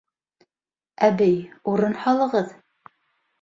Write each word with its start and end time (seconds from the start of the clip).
Әбей, 1.07 1.35
урын 1.73 1.95
һалығыҙ. 2.07 2.51